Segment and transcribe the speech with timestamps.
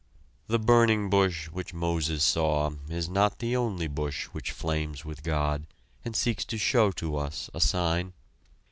[0.47, 5.67] The burning bush which Moses saw is not the only bush which flames with God,
[6.03, 8.13] and seeks to show to us a sign.